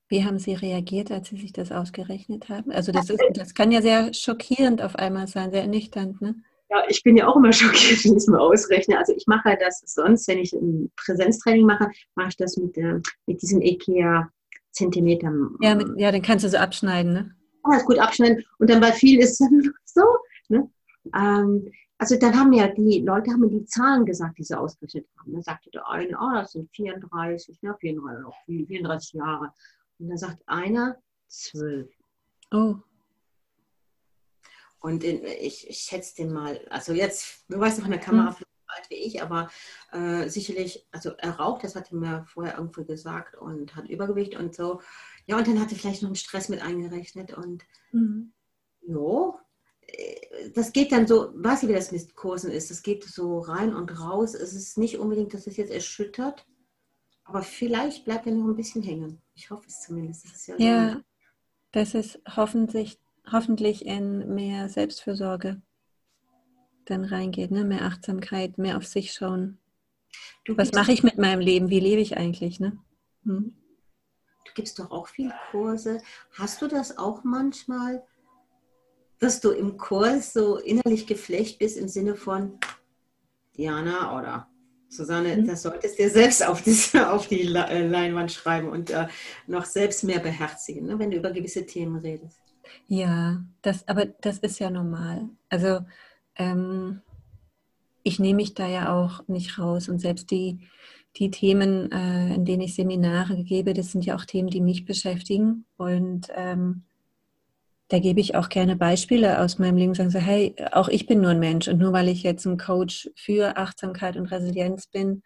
[0.08, 2.72] Wie haben Sie reagiert, als Sie sich das ausgerechnet haben?
[2.72, 6.36] Also das, ist, das kann ja sehr schockierend auf einmal sein, sehr ernüchternd, ne?
[6.70, 8.98] Ja, ich bin ja auch immer schockiert, wenn ich es mal ausrechne.
[8.98, 13.00] Also ich mache das sonst, wenn ich ein Präsenztraining mache, mache ich das mit, äh,
[13.26, 14.30] mit diesen IKEA
[14.72, 15.56] Zentimetern.
[15.62, 17.36] Ja, mit, ja, dann kannst du so abschneiden, ne?
[17.64, 18.44] Das gut abschneiden.
[18.58, 19.50] Und dann bei vielen ist es
[19.86, 20.04] so.
[20.50, 20.70] Ne?
[21.16, 25.06] Ähm, also dann haben ja die Leute haben mir die Zahlen gesagt, die sie ausgerechnet
[25.20, 25.34] haben.
[25.34, 29.54] Dann sagte der eine, oh, das sind 34, ne, 34, 34 Jahre.
[30.00, 31.94] Und dann sagt einer zwölf.
[32.50, 32.78] Oh.
[34.80, 38.32] Und in, ich, ich schätze den mal, also jetzt, du weißt noch in der Kamera,
[38.32, 38.46] mhm.
[38.66, 39.52] alt wie ich, aber
[39.92, 44.36] äh, sicherlich, also er raucht, das hat er mir vorher irgendwie gesagt und hat Übergewicht
[44.38, 44.82] und so.
[45.28, 48.34] Ja, und dann hat er vielleicht noch einen Stress mit eingerechnet und mhm.
[48.82, 49.38] jo,
[50.54, 53.74] das geht dann so, weiß ich, wie das mit Kursen ist, das geht so rein
[53.74, 54.34] und raus.
[54.34, 56.46] Es ist nicht unbedingt, dass es jetzt erschüttert,
[57.24, 59.22] aber vielleicht bleibt er noch ein bisschen hängen.
[59.36, 60.26] Ich hoffe es zumindest.
[60.26, 61.02] Das ja, ja
[61.72, 63.00] das ist hoffentlich,
[63.32, 65.62] hoffentlich in mehr Selbstfürsorge
[66.86, 67.64] dann reingeht, ne?
[67.64, 69.58] mehr Achtsamkeit, mehr auf sich schauen.
[70.44, 71.70] Du Was mache ich mit meinem Leben?
[71.70, 72.60] Wie lebe ich eigentlich?
[72.60, 72.78] Ne?
[73.24, 73.56] Hm?
[74.46, 76.02] Du gibst doch auch viele Kurse.
[76.34, 78.04] Hast du das auch manchmal,
[79.22, 82.58] dass du im Kurs so innerlich geflecht bist im Sinne von
[83.56, 84.48] Diana oder
[84.90, 85.48] Susanne, mhm.
[85.48, 89.08] das solltest du dir selbst auf, diese, auf die äh, Leinwand schreiben und äh,
[89.48, 92.42] noch selbst mehr beherzigen, ne, wenn du über gewisse Themen redest.
[92.88, 95.30] Ja, das, aber das ist ja normal.
[95.50, 95.82] Also
[96.36, 97.02] ähm,
[98.04, 100.68] ich nehme mich da ja auch nicht raus und selbst die,
[101.18, 104.86] die Themen, äh, in denen ich Seminare gebe, das sind ja auch Themen, die mich
[104.86, 106.84] beschäftigen und ähm,
[107.92, 111.20] da gebe ich auch gerne Beispiele aus meinem Leben, sagen so, hey, auch ich bin
[111.20, 115.24] nur ein Mensch und nur weil ich jetzt ein Coach für Achtsamkeit und Resilienz bin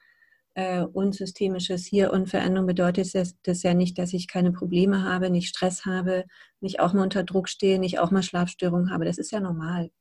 [0.56, 5.04] äh, und systemisches Hier und Veränderung bedeutet das, das ja nicht, dass ich keine Probleme
[5.04, 6.26] habe, nicht Stress habe,
[6.60, 9.06] nicht auch mal unter Druck stehe, nicht auch mal Schlafstörungen habe.
[9.06, 9.92] Das ist ja normal.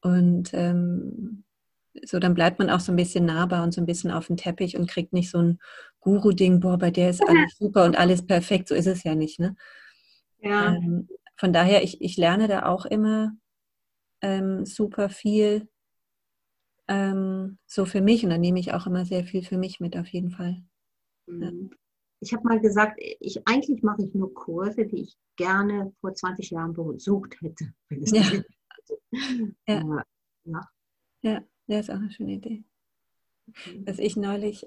[0.00, 1.44] Und ähm,
[2.06, 4.38] so, dann bleibt man auch so ein bisschen nahbar und so ein bisschen auf den
[4.38, 5.58] Teppich und kriegt nicht so ein
[6.00, 8.68] Guru-Ding, boah, bei der ist alles super und alles perfekt.
[8.68, 9.56] So ist es ja nicht, ne?
[10.40, 10.74] Ja.
[10.74, 13.32] Ähm, von daher, ich, ich lerne da auch immer
[14.20, 15.68] ähm, super viel
[16.88, 19.96] ähm, so für mich und dann nehme ich auch immer sehr viel für mich mit,
[19.96, 20.62] auf jeden Fall.
[21.26, 21.50] Ja.
[21.50, 21.70] Mhm.
[22.20, 26.50] Ich habe mal gesagt, ich, eigentlich mache ich nur Kurse, die ich gerne vor 20
[26.50, 27.72] Jahren besucht hätte.
[27.90, 28.22] Ja.
[29.68, 30.04] ja.
[30.44, 30.68] ja.
[31.22, 32.64] ja, ja, ist auch eine schöne Idee.
[33.84, 34.66] Was ich neulich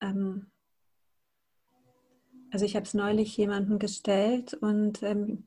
[0.00, 0.50] ähm,
[2.50, 5.44] also ich habe es neulich jemandem gestellt und ähm,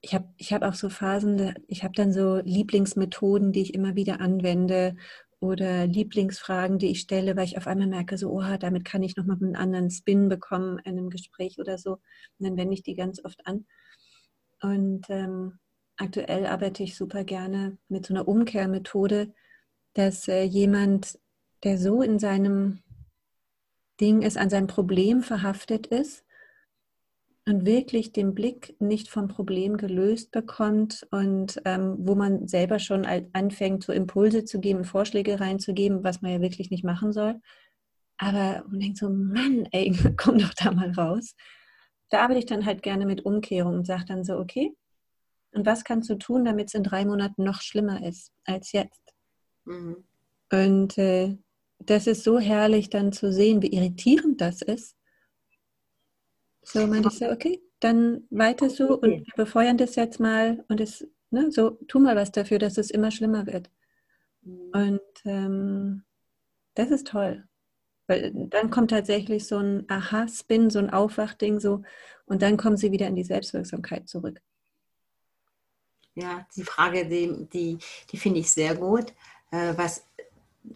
[0.00, 3.96] ich habe ich hab auch so Phasen, ich habe dann so Lieblingsmethoden, die ich immer
[3.96, 4.96] wieder anwende
[5.40, 9.16] oder Lieblingsfragen, die ich stelle, weil ich auf einmal merke, so, oha, damit kann ich
[9.16, 11.92] nochmal einen anderen Spin bekommen in einem Gespräch oder so.
[11.92, 13.66] Und dann wende ich die ganz oft an.
[14.62, 15.58] Und ähm,
[15.96, 19.34] aktuell arbeite ich super gerne mit so einer Umkehrmethode,
[19.94, 21.18] dass äh, jemand,
[21.64, 22.82] der so in seinem
[24.00, 26.25] Ding ist, an seinem Problem verhaftet ist,
[27.48, 33.06] und wirklich den Blick nicht vom Problem gelöst bekommt und ähm, wo man selber schon
[33.06, 37.40] anfängt, so Impulse zu geben, Vorschläge reinzugeben, was man ja wirklich nicht machen soll.
[38.18, 41.36] Aber man denkt so, Mann, ey, komm doch da mal raus.
[42.10, 44.72] Da arbeite ich dann halt gerne mit Umkehrung und sage dann so, okay,
[45.52, 49.14] und was kannst du tun, damit es in drei Monaten noch schlimmer ist als jetzt?
[49.64, 50.04] Mhm.
[50.52, 51.36] Und äh,
[51.78, 54.95] das ist so herrlich dann zu sehen, wie irritierend das ist
[56.66, 60.80] so meinte ich so, okay, dann weiter so und wir befeuern das jetzt mal und
[60.80, 63.70] es, ne, so, tu mal was dafür, dass es immer schlimmer wird.
[64.42, 64.70] Mhm.
[64.72, 66.04] Und ähm,
[66.74, 67.46] das ist toll.
[68.08, 71.82] Weil dann kommt tatsächlich so ein Aha-Spin, so ein Aufwachding so
[72.26, 74.40] und dann kommen sie wieder in die Selbstwirksamkeit zurück.
[76.14, 77.78] Ja, die Frage, die, die,
[78.10, 79.12] die finde ich sehr gut.
[79.50, 80.06] Äh, was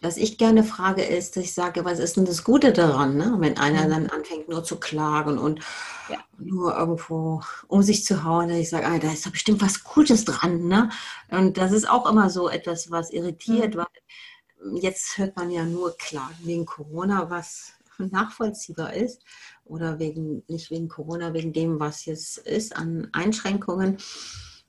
[0.00, 3.36] was ich gerne frage, ist, dass ich sage, was ist denn das Gute daran, ne?
[3.38, 3.90] wenn einer mhm.
[3.90, 5.60] dann anfängt nur zu klagen und
[6.08, 6.18] ja.
[6.38, 9.84] nur irgendwo um sich zu hauen, dass ich sage, ah, da ist doch bestimmt was
[9.84, 10.68] Gutes dran.
[10.68, 10.90] Ne?
[11.30, 13.78] Und das ist auch immer so etwas, was irritiert, mhm.
[13.78, 19.22] weil jetzt hört man ja nur Klagen wegen Corona, was nachvollziehbar ist
[19.64, 23.98] oder wegen, nicht wegen Corona, wegen dem, was jetzt ist an Einschränkungen.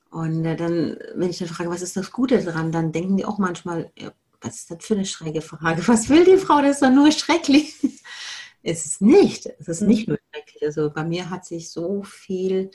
[0.09, 3.23] Und äh, dann, wenn ich dann frage, was ist das Gute daran, dann denken die
[3.23, 5.87] auch manchmal, ja, was ist das für eine schräge Frage?
[5.87, 6.61] Was will die Frau?
[6.61, 7.75] Das ist doch nur schrecklich.
[8.63, 9.47] Es ist nicht.
[9.59, 10.63] Es ist nicht nur schrecklich.
[10.63, 12.69] Also bei mir hat sich so viel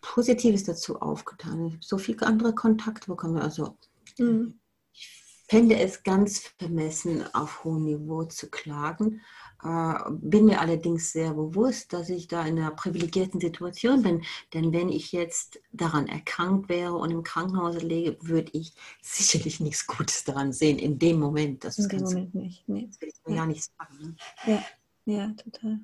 [0.00, 1.66] Positives dazu aufgetan.
[1.66, 3.38] Ich habe so viele andere Kontakte bekommen.
[3.38, 3.76] Also
[4.18, 4.58] mhm.
[4.92, 9.22] ich fände es ganz vermessen, auf hohem Niveau zu klagen.
[9.64, 14.22] Äh, bin mir allerdings sehr bewusst, dass ich da in einer privilegierten Situation bin.
[14.52, 19.86] Denn wenn ich jetzt daran erkrankt wäre und im Krankenhaus lege, würde ich sicherlich nichts
[19.86, 21.64] Gutes daran sehen in dem Moment.
[21.64, 22.68] Das in dem Moment nicht.
[22.68, 22.88] Nee.
[22.88, 23.46] Das will ich mir ja.
[23.46, 24.16] nicht sagen.
[24.44, 24.64] Ne?
[25.06, 25.14] Ja.
[25.14, 25.80] ja, total.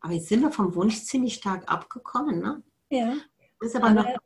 [0.00, 2.40] Aber jetzt sind wir vom Wunsch ziemlich stark abgekommen.
[2.40, 2.62] Ne?
[2.90, 3.16] Ja.
[3.60, 4.18] ist aber, aber noch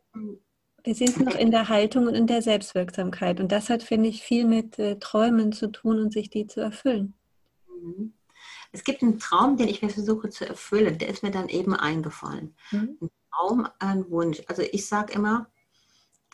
[0.83, 3.41] wir sind noch in der Haltung und in der Selbstwirksamkeit.
[3.41, 6.61] Und das hat, finde ich, viel mit äh, Träumen zu tun und sich die zu
[6.61, 7.15] erfüllen.
[7.69, 8.15] Mhm.
[8.73, 10.99] Es gibt einen Traum, den ich mir versuche zu erfüllen.
[10.99, 12.55] Der ist mir dann eben eingefallen.
[12.71, 12.99] Mhm.
[13.01, 14.43] Ein Traum, ein Wunsch.
[14.47, 15.49] Also ich sage immer,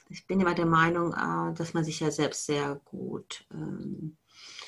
[0.08, 4.16] ich bin immer der Meinung, äh, dass man sich ja selbst sehr gut ähm,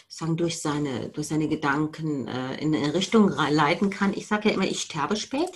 [0.09, 4.15] sagen, durch, seine, durch seine Gedanken äh, in eine Richtung leiten kann.
[4.15, 5.51] Ich sage ja immer, ich sterbe spät,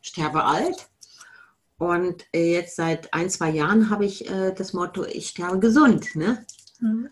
[0.00, 0.90] sterbe alt
[1.78, 6.14] und jetzt seit ein, zwei Jahren habe ich äh, das Motto, ich sterbe gesund.
[6.14, 6.44] Ne?
[6.80, 7.08] Mhm.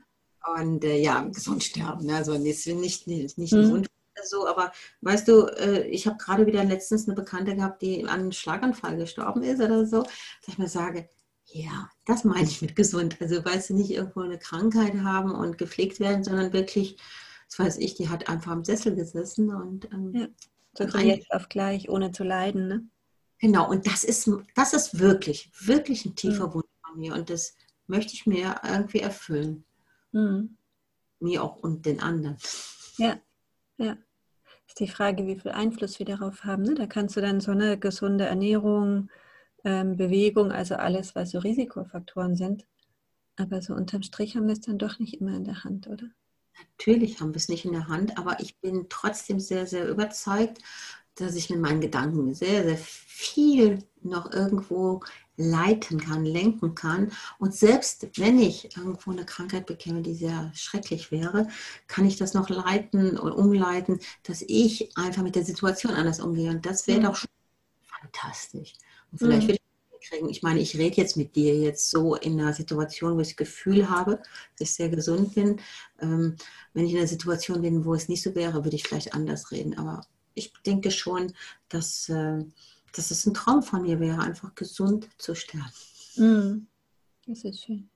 [0.59, 2.07] Und äh, ja, gesund sterben.
[2.07, 2.17] Ne?
[2.17, 3.61] Also nicht, nicht, nicht, nicht mhm.
[3.61, 3.89] gesund
[4.25, 8.21] so, aber weißt du, äh, ich habe gerade wieder letztens eine Bekannte gehabt, die an
[8.21, 11.09] einem Schlaganfall gestorben ist oder so, dass ich mir sage,
[11.47, 13.17] ja, das meine ich mit gesund.
[13.21, 16.97] Also weißt du, nicht irgendwo eine Krankheit haben und gepflegt werden, sondern wirklich,
[17.49, 20.29] das weiß ich, die hat einfach am Sessel gesessen und ähm, ja,
[20.75, 22.89] so von jetzt auf gleich, ohne zu leiden, ne?
[23.41, 26.55] Genau, und das ist, das ist wirklich, wirklich ein tiefer mhm.
[26.55, 27.55] Wunsch von mir und das
[27.87, 29.65] möchte ich mir irgendwie erfüllen.
[30.13, 30.57] Mhm.
[31.21, 32.37] Mir auch und den anderen.
[32.97, 33.19] Ja,
[33.77, 33.97] ja.
[34.69, 36.63] Ist die Frage, wie viel Einfluss wir darauf haben.
[36.63, 36.75] Ne?
[36.75, 39.11] Da kannst du dann so eine gesunde Ernährung,
[39.65, 42.67] ähm, Bewegung, also alles, was so Risikofaktoren sind.
[43.37, 46.09] Aber so unterm Strich haben wir es dann doch nicht immer in der Hand, oder?
[46.77, 50.59] Natürlich haben wir es nicht in der Hand, aber ich bin trotzdem sehr, sehr überzeugt,
[51.15, 55.01] dass ich mit meinen Gedanken sehr, sehr viel noch irgendwo
[55.39, 57.13] leiten kann, lenken kann.
[57.39, 61.49] Und selbst wenn ich irgendwo eine Krankheit bekäme, die sehr schrecklich wäre,
[61.87, 66.51] kann ich das noch leiten und umleiten, dass ich einfach mit der Situation anders umgehe.
[66.51, 67.05] Und das wäre mhm.
[67.05, 67.31] doch schon
[67.87, 68.75] fantastisch.
[69.11, 69.49] Und vielleicht mhm.
[69.49, 69.69] würde ich
[70.09, 70.29] kriegen.
[70.29, 73.37] Ich meine, ich rede jetzt mit dir jetzt so in einer Situation, wo ich das
[73.37, 74.21] Gefühl habe,
[74.59, 75.61] dass ich sehr gesund bin.
[76.01, 76.37] Ähm,
[76.75, 79.51] wenn ich in einer Situation bin, wo es nicht so wäre, würde ich vielleicht anders
[79.51, 79.77] reden.
[79.79, 81.33] Aber ich denke schon,
[81.69, 82.45] dass, äh,
[82.93, 85.73] dass es ein Traum von mir wäre, einfach gesund zu sterben.
[86.17, 86.67] Mm,
[87.27, 87.89] das ist schön.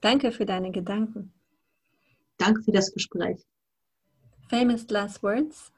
[0.00, 1.32] Danke für deine Gedanken.
[2.36, 3.44] Danke für das Gespräch.
[4.48, 5.72] Famous Last Words.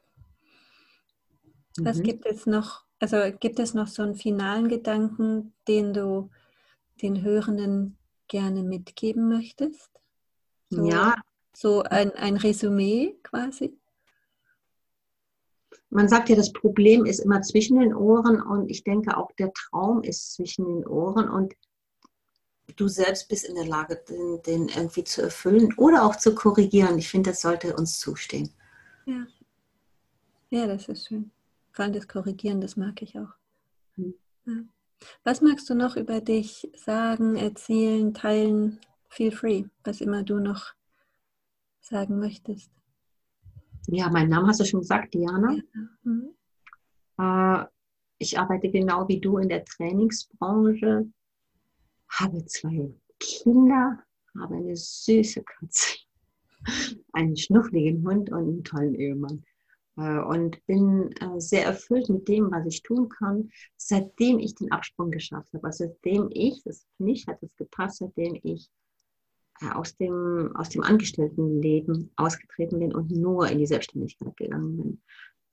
[1.79, 2.03] Was mhm.
[2.03, 2.85] gibt es noch?
[2.99, 6.31] Also gibt es noch so einen finalen Gedanken, den du
[7.01, 7.97] den Hörenden
[8.29, 9.91] gerne mitgeben möchtest?
[10.69, 11.15] So, ja.
[11.55, 13.80] So ein, ein Resümee quasi?
[15.91, 19.53] Man sagt ja, das Problem ist immer zwischen den Ohren und ich denke auch der
[19.53, 21.55] Traum ist zwischen den Ohren und
[22.77, 26.99] du selbst bist in der Lage, den, den irgendwie zu erfüllen oder auch zu korrigieren.
[26.99, 28.51] Ich finde, das sollte uns zustehen.
[29.07, 29.27] Ja.
[30.51, 31.31] Ja, das ist schön.
[31.73, 33.35] Vor allem das Korrigieren, das mag ich auch.
[33.97, 34.15] Hm.
[34.47, 34.55] Ja.
[35.25, 38.81] Was magst du noch über dich sagen, erzählen, teilen?
[39.09, 40.75] Feel free, was immer du noch
[41.81, 42.71] sagen möchtest.
[43.87, 45.57] Ja, mein Name hast du schon gesagt, Diana.
[46.03, 46.31] Mhm.
[47.19, 47.65] Äh,
[48.19, 51.07] ich arbeite genau wie du in der Trainingsbranche,
[52.09, 53.99] habe zwei Kinder,
[54.39, 55.99] habe eine süße Katze,
[57.13, 59.45] einen schnuffligen Hund und einen tollen Ehemann.
[59.97, 64.71] Äh, und bin äh, sehr erfüllt mit dem, was ich tun kann, seitdem ich den
[64.73, 65.67] Absprung geschafft habe.
[65.67, 68.71] Also seitdem ich, das für mich hat es gepasst, seitdem ich
[69.75, 75.03] aus dem, aus dem Angestelltenleben ausgetreten bin und nur in die Selbstständigkeit gegangen bin.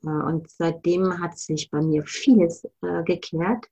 [0.03, 3.65] Äh, und seitdem hat sich bei mir vieles äh, gekehrt.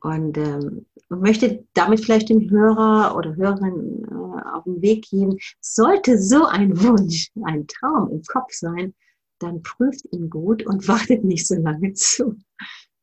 [0.00, 6.18] Und ähm, möchte damit vielleicht dem Hörer oder Hörerin äh, auf den Weg geben, sollte
[6.18, 8.94] so ein Wunsch, ein Traum im Kopf sein,
[9.38, 12.36] dann prüft ihn gut und wartet nicht so lange zu,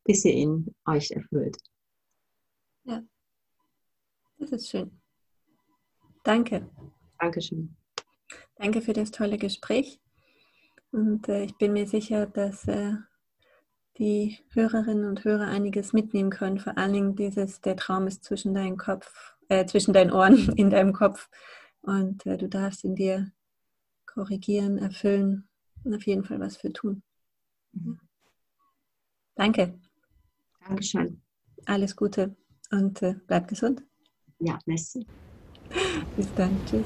[0.04, 1.58] bis ihr ihn euch erfüllt.
[2.84, 3.02] Ja,
[4.38, 5.00] das ist schön.
[6.24, 6.70] Danke.
[7.20, 7.76] Dankeschön.
[8.56, 10.00] Danke für das tolle Gespräch.
[10.92, 12.94] Und äh, ich bin mir sicher, dass äh,
[13.98, 16.60] die Hörerinnen und Hörer einiges mitnehmen können.
[16.60, 20.70] Vor allen Dingen dieses, der Traum ist zwischen deinen Kopf, äh, zwischen deinen Ohren, in
[20.70, 21.30] deinem Kopf.
[21.82, 23.32] Und äh, du darfst in dir
[24.06, 25.48] korrigieren, erfüllen
[25.84, 27.04] und auf jeden Fall was für tun.
[27.74, 28.00] Mhm.
[29.36, 29.80] Danke.
[30.68, 31.22] Dankeschön.
[31.66, 32.36] Alles Gute
[32.72, 33.84] und äh, bleib gesund.
[34.40, 35.06] Ja, merci.
[36.16, 36.86] Bis dann, tschüss.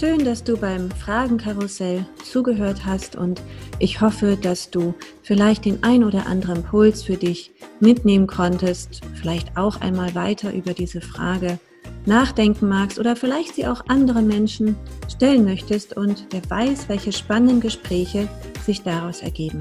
[0.00, 3.42] Schön, dass du beim Fragenkarussell zugehört hast und
[3.78, 9.56] ich hoffe, dass du vielleicht den ein oder anderen Impuls für dich mitnehmen konntest, vielleicht
[9.56, 11.58] auch einmal weiter über diese Frage
[12.06, 14.76] nachdenken magst oder vielleicht sie auch anderen Menschen
[15.08, 18.28] stellen möchtest und wer weiß, welche spannenden Gespräche
[18.64, 19.60] sich daraus ergeben.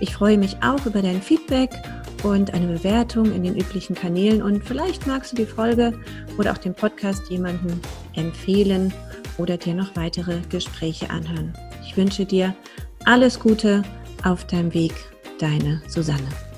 [0.00, 1.70] Ich freue mich auch über dein Feedback
[2.22, 5.98] und eine Bewertung in den üblichen Kanälen und vielleicht magst du die Folge
[6.38, 7.80] oder auch den Podcast jemandem
[8.14, 8.92] empfehlen
[9.38, 11.54] oder dir noch weitere Gespräche anhören.
[11.86, 12.54] Ich wünsche dir
[13.04, 13.82] alles Gute
[14.24, 14.92] auf deinem Weg,
[15.38, 16.49] deine Susanne.